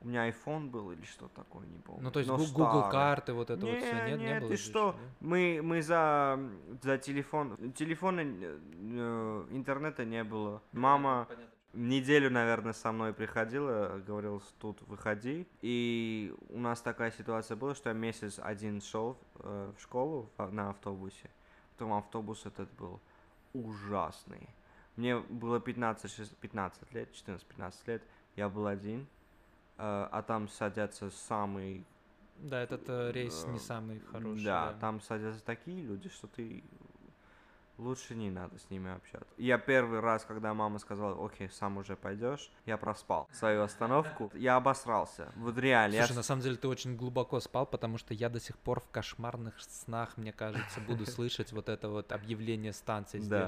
[0.00, 2.02] у меня iPhone был или что такое, не помню.
[2.02, 2.90] Ну, то есть Но Google старый.
[2.90, 4.92] карты, вот это вот Не, все, нет, не, не, было ты что?
[4.92, 4.98] да?
[5.20, 6.38] Мы, мы за,
[6.82, 10.62] за телефон, телефона, э, интернета не было.
[10.72, 11.26] Мама
[11.72, 15.46] неделю, наверное, со мной приходила, говорила, тут выходи.
[15.62, 20.52] И у нас такая ситуация была, что я месяц один шел э, в школу в-
[20.52, 21.30] на автобусе.
[21.76, 23.00] Потом автобус этот был
[23.52, 24.48] ужасный.
[25.00, 28.02] Мне было 15, шест- 15 лет, 14-15 лет,
[28.36, 29.06] я был один,
[29.78, 31.84] э, а там садятся самые
[32.36, 34.44] Да, этот э, рейс не Э, самый хороший.
[34.44, 36.62] да, там садятся такие люди, что ты
[37.78, 39.32] лучше не надо с ними общаться.
[39.38, 44.30] Я первый раз, когда мама сказала, окей, сам уже пойдешь, я проспал свою остановку.
[44.34, 45.32] Я обосрался.
[45.34, 45.94] Вот реально.
[45.94, 48.80] я Слушай, на самом деле ты очень глубоко спал, потому что я до сих пор
[48.80, 53.46] в кошмарных снах, мне кажется, буду слышать вот это вот объявление станции Да.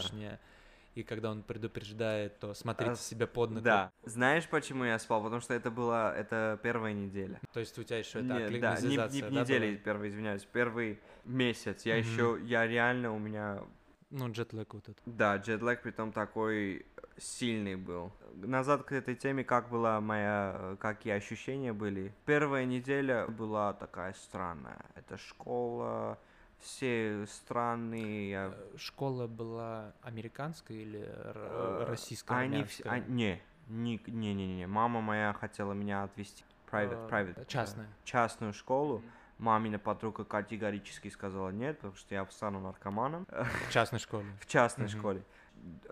[0.95, 3.65] И когда он предупреждает, то смотрите А, себе под ноги.
[3.65, 3.91] Да.
[4.05, 5.23] Знаешь, почему я спал?
[5.23, 7.41] Потому что это была, это первая неделя.
[7.55, 9.79] То есть у тебя еще это Не, да, не, не да, неделя, была?
[9.85, 11.87] первый, извиняюсь, первый месяц.
[11.87, 12.07] Я Мгм.
[12.07, 13.63] еще, я реально у меня
[14.11, 15.01] Ну, джетлэг вот этот.
[15.07, 16.85] Да, джетлэг притом такой
[17.17, 18.13] сильный был.
[18.35, 22.13] Назад к этой теме, как была моя, какие ощущения были.
[22.27, 24.85] Первая неделя была такая странная.
[24.95, 26.19] Это школа,
[26.63, 28.31] все странные.
[28.31, 33.15] я- Э, Школа была американская или Э, российская, Они все, армянская?
[33.15, 37.89] не, не, не, не, не, мама моя хотела меня отвезти private, Э, private, э, частная.
[38.05, 39.03] частную школу.
[39.39, 44.27] Мамина подруга категорически сказала нет, потому что я стану наркоманом В частной школе.
[44.41, 45.23] в частной школе.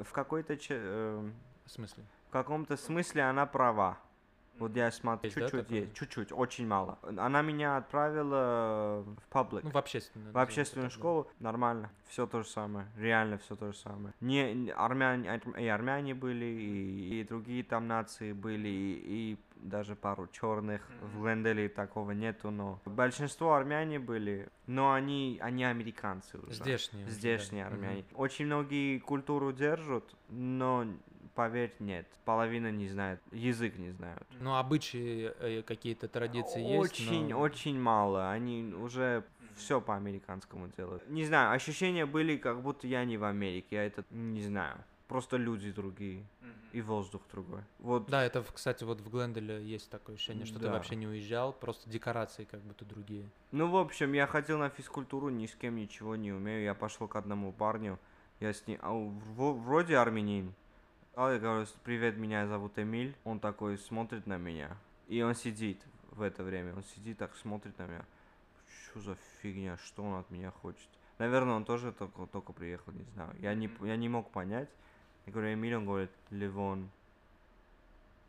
[0.01, 1.35] В какой-то че- эм,
[1.67, 2.05] В смысле?
[2.29, 3.99] В каком-то смысле она права.
[4.61, 6.99] Вот я смотрю, да, чуть-чуть есть, чуть-чуть, очень мало.
[7.17, 10.33] Она меня отправила в паблик, Ну, в общественную.
[10.33, 14.13] в общественную школу, нормально, все то же самое, реально все то же самое.
[14.21, 19.39] Не, не- армяне, ар- и армяне были, и, и другие там нации были, и, и
[19.57, 20.83] даже пару черных.
[21.01, 26.53] В Гленделе такого нету, но большинство армяне были, но они, они американцы уже.
[26.53, 27.07] Здешние.
[27.07, 27.11] да.
[27.11, 27.75] Здешние Мгм.
[27.75, 28.05] армяне.
[28.15, 30.87] Очень многие культуру держат, но
[31.35, 32.07] поверь, нет.
[32.25, 34.27] Половина не знает, язык не знают.
[34.41, 38.31] Ну, обычаи э, какие-то традиции есть, Очень, но- очень мало.
[38.31, 39.25] Они уже
[39.57, 41.09] все по американскому делают.
[41.09, 43.77] Не знаю, ощущения были, как будто я не в Америке.
[43.77, 44.77] Я это не знаю.
[45.09, 46.25] Просто люди другие.
[46.73, 47.63] И воздух другой.
[47.81, 50.73] Вот Да, это, кстати, вот в Гленделе есть такое ощущение, что ты Да.
[50.73, 53.29] вообще не уезжал, просто декорации как будто другие.
[53.51, 56.63] Ну, в общем, я ходил на физкультуру, ни с кем ничего не умею.
[56.63, 57.99] Я пошел к одному парню,
[58.39, 60.55] я с ним, а, вроде армянин.
[61.17, 63.17] А я говорю, привет, меня зовут Эмиль.
[63.25, 64.77] Он такой смотрит на меня.
[65.09, 66.75] И он сидит в это время.
[66.75, 68.05] Он сидит так, смотрит на меня.
[68.85, 70.89] Что за фигня, что он от меня хочет?
[71.19, 73.35] Наверное, он тоже только, только приехал, не знаю.
[73.41, 74.69] Я не, я не мог понять.
[75.27, 76.89] Я говорю, Эмиль, он говорит, Ливон.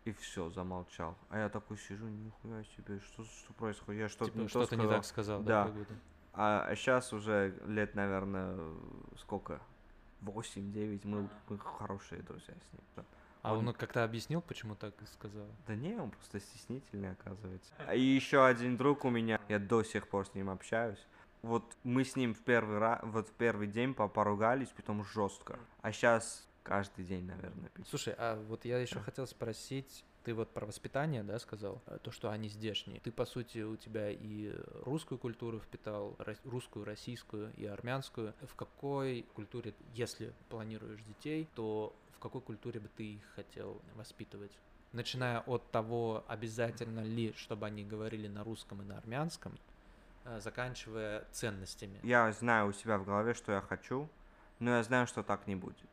[0.04, 1.16] И все, замолчал.
[1.30, 4.02] А я такой сижу, нихуя себе, что, что происходит?
[4.02, 5.72] Я что-то типа, не то что-то не так сказал, да, Да.
[5.72, 5.94] будто.
[6.34, 8.58] А сейчас уже лет, наверное,
[9.20, 9.62] сколько?
[10.22, 13.06] 8-9, мы, мы хорошие друзья с ним.
[13.44, 15.48] А Он- он как-то объяснил, почему так сказал?
[15.66, 17.74] Да не, он просто стеснительный, оказывается.
[17.88, 21.04] А И еще один друг у меня, я до сих пор с ним общаюсь.
[21.42, 25.58] Вот мы с ним в первый раз, вот в первый день по- поругались, потом жестко.
[25.82, 27.88] А сейчас каждый день, наверное, пить.
[27.88, 32.12] Слушай, а вот я еще хотел спросить, ты вот про воспитание, да, сказал, э, то,
[32.12, 33.00] что они здешние.
[33.00, 34.54] Ты, по сути, у тебя и
[34.84, 38.34] русскую культуру впитал, русскую, российскую и армянскую.
[38.42, 44.52] В какой культуре, если планируешь детей, то в какой культуре бы ты их хотел воспитывать?
[44.94, 49.58] Начиная от того, обязательно ли, чтобы они говорили на русском и на армянском,
[50.26, 52.00] э, заканчивая ценностями.
[52.04, 54.08] Я знаю у себя в голове, что я хочу,
[54.60, 55.90] но я знаю, что так не будет.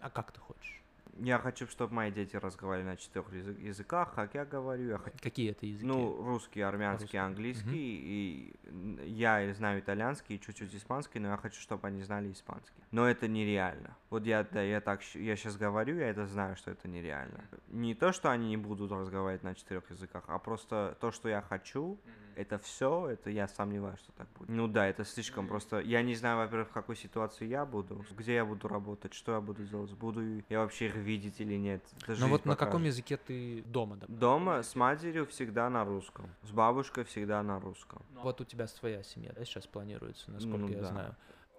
[0.00, 0.81] А как ты хочешь?
[1.18, 4.88] Я хочу, чтобы мои дети разговаривали на четырех язы- языках, как я говорю.
[4.88, 5.86] Я хочу, Какие это языки?
[5.86, 7.16] ну, русский, армянский, Русский.
[7.18, 8.00] английский.
[8.02, 12.32] И н- я и знаю итальянский и чуть-чуть испанский, но я хочу, чтобы они знали
[12.32, 12.72] испанский.
[12.92, 13.94] Но это нереально.
[14.08, 17.44] Вот я, да, я так, я сейчас говорю, я это знаю, что это нереально.
[17.68, 21.42] Не то, что они не будут разговаривать на четырех языках, а просто то, что я
[21.42, 21.98] хочу,
[22.36, 24.48] это все, это я сомневаюсь, что так будет.
[24.48, 25.80] Ну да, это слишком просто.
[25.80, 29.40] Я не знаю, во-первых, в какой ситуации я буду, где я буду работать, что я
[29.40, 31.82] буду делать, буду я вообще их видеть или нет.
[32.08, 34.06] Ну вот на каком языке ты дома, да?
[34.08, 38.02] Дома с матерью всегда на русском, с бабушкой всегда на русском.
[38.22, 40.88] Вот у тебя своя семья, да, сейчас планируется, насколько Ну я да.
[40.88, 41.16] знаю.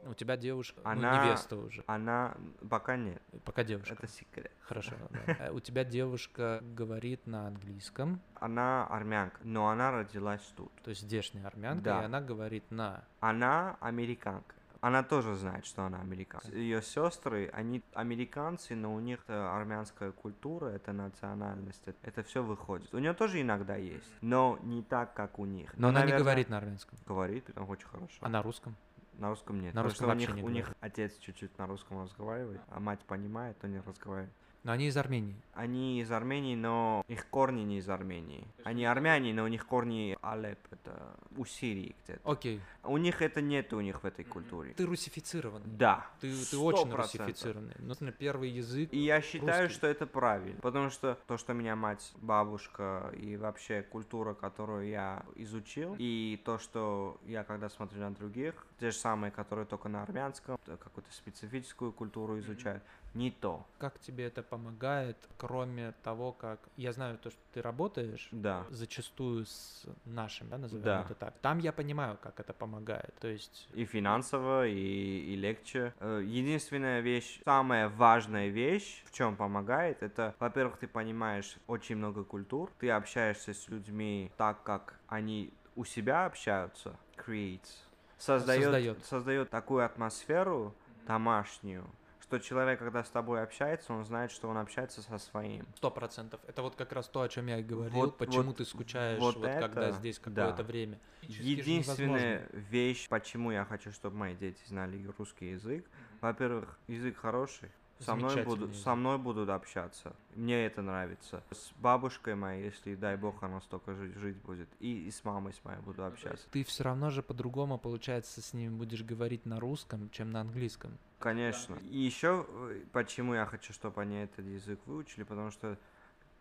[0.08, 1.84] У тебя девушка, ну, Она- невеста уже.
[1.88, 2.36] Она
[2.70, 3.94] пока нет, Пока девушка.
[3.94, 4.52] это секрет.
[4.62, 4.94] Хорошо.
[5.26, 5.36] да.
[5.40, 10.72] Э, У тебя девушка говорит на английском, Она армянка, но она родилась тут.
[10.84, 12.02] то есть здешняя армянка, Да.
[12.02, 13.04] и она говорит на...
[13.20, 14.56] Она американка.
[14.82, 16.50] Она тоже знает, что она американка.
[16.50, 22.94] Ее сестры, они американцы, но у них э, армянская культура, это национальность, это все выходит.
[22.94, 25.74] У нее тоже иногда есть, но не так, как у них.
[25.78, 28.18] Но Ну, она не наверное, говорит на армянском, Говорит, это очень хорошо.
[28.20, 28.76] а на русском.
[29.20, 29.74] На русском нет.
[29.74, 32.80] На потому русском что у них, не у них отец чуть-чуть на русском разговаривает, а
[32.80, 34.34] мать понимает, то не разговаривает.
[34.64, 35.36] Но они из Армении.
[35.54, 38.48] Они из Армении, но их корни не из Армении.
[38.64, 42.32] Они армяне, но у них корни Алеп, это у Сирии где-то.
[42.32, 42.62] Окей.
[42.84, 44.74] У них это нет у них в этой культуре.
[44.74, 45.66] Ты русифицированный.
[45.66, 46.08] Да.
[46.22, 47.28] Ты, ты сто очень процентов.
[47.28, 47.76] русифицированный.
[47.80, 48.90] Ну, например, первый язык.
[48.94, 49.78] И я считаю, Русский.
[49.78, 50.60] что это правильно.
[50.62, 56.58] Потому что то, что меня мать, бабушка и вообще культура, которую я изучил, и то,
[56.58, 61.92] что я когда смотрю на других, те же самые, которые только на армянском, какую-то специфическую
[61.92, 63.66] культуру изучают, не то.
[63.78, 66.60] Как тебе это помогает, кроме того, как...
[66.78, 68.66] Я знаю то, что ты работаешь, Да.
[68.70, 71.02] зачастую с нашим, да, назовем Да.
[71.06, 71.34] это так.
[71.42, 73.14] Там я понимаю, как это помогает.
[73.20, 75.94] То есть И финансово, и, и легче.
[76.00, 82.24] Э, Единственная вещь, самая важная вещь, в чем помогает, это, во-первых, ты понимаешь очень много
[82.24, 87.70] культур, ты общаешься с людьми так, как они у себя общаются, creates,
[88.18, 89.06] создает, Создает.
[89.06, 90.74] создает такую атмосферу
[91.08, 91.86] домашнюю,
[92.34, 95.68] что человек, когда с тобой общается, он знает, что он общается со своим.
[95.76, 96.42] сто процентов.
[96.48, 97.94] Это вот как раз то, о чем я и говорил.
[97.94, 100.48] Вот- почему вот- ты скучаешь, вот вот, когда это, здесь да.
[100.48, 101.00] какое-то время.
[101.22, 105.86] Физически же Единственная вещь, почему я хочу, чтобы мои дети знали русский язык,
[106.22, 107.70] во-первых, язык хороший.
[108.00, 108.76] Со мной, язык.
[108.76, 110.14] со мной будут общаться.
[110.36, 111.44] Мне это нравится.
[111.52, 114.68] С бабушкой моей, если, дай бог, она столько жить, жить будет.
[114.80, 116.46] И, и с мамой с моей буду общаться.
[116.52, 120.98] Ты все равно же по-другому, получается, с ними будешь говорить на русском, чем на английском.
[121.24, 121.78] Конечно.
[121.90, 122.46] И еще,
[122.92, 125.78] почему я хочу, чтобы они этот язык выучили, потому что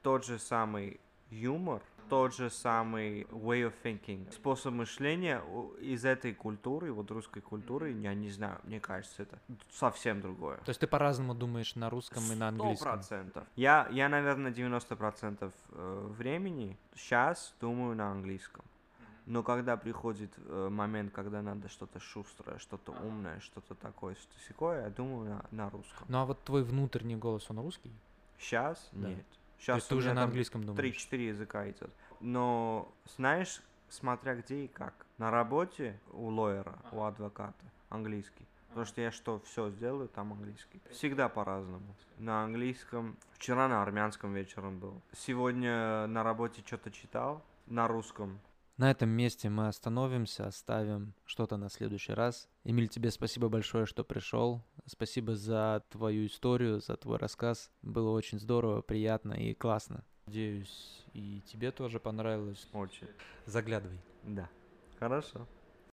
[0.02, 0.98] тот же самый
[1.30, 5.40] юмор, тот же самый way of thinking, способ мышления
[5.80, 9.38] из этой культуры, вот русской культуры, я не знаю, мне кажется, это
[9.70, 10.56] совсем другое.
[10.56, 12.92] То есть ты по-разному думаешь на русском и на Сто английском.
[12.92, 13.44] процентов.
[13.54, 18.64] Я, я, наверное, 90% э, времени сейчас думаю на английском.
[19.26, 24.82] Но когда приходит э, момент, когда надо что-то шустрое, что-то умное, что-то такое, что такое,
[24.85, 26.06] я думаю на, на русском.
[26.08, 27.92] Ну а вот твой внутренний голос, он русский?
[28.38, 29.08] Сейчас Да.
[29.08, 29.24] нет.
[29.26, 30.96] То Сейчас есть ты уже на английском думаешь?
[31.12, 31.90] 3-4 языка идет.
[32.20, 35.06] Но знаешь, смотря где и как.
[35.18, 38.46] На работе у лоера, у адвоката английский.
[38.68, 40.80] Потому что я что, все сделаю, там английский.
[40.90, 41.94] Всегда по-разному.
[42.18, 43.16] На английском.
[43.35, 45.00] Вчера на армянском вечером был.
[45.14, 47.42] Сегодня на работе что-то читал.
[47.66, 48.40] На русском.
[48.76, 52.48] На этом месте мы остановимся, оставим что-то на следующий раз.
[52.64, 54.62] Эмиль, тебе спасибо большое, что пришел.
[54.87, 57.70] Спасибо за твою историю, за твой рассказ.
[57.82, 60.04] Было очень здорово, приятно и классно.
[60.26, 62.66] Надеюсь, и тебе тоже понравилось.
[62.72, 63.08] Очень.
[63.44, 63.98] Заглядывай.
[64.22, 64.48] Да.
[64.98, 65.46] Хорошо.